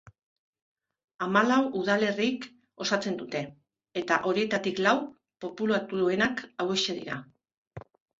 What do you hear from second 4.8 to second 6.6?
lau populatuenak